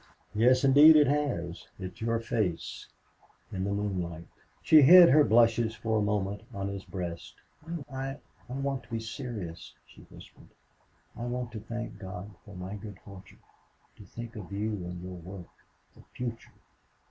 [0.33, 1.67] "Yes, indeed, it has.
[1.77, 2.87] It's your face
[3.51, 4.25] In the moonlight."
[4.63, 7.35] She hid her blushes for a moment on his breast.
[7.87, 8.17] "I
[8.49, 10.49] I want to be serious," she whispered.
[11.15, 13.43] "I want to thank God for my good fortune.
[13.97, 15.51] To think of you and your work!...
[15.95, 16.53] The future!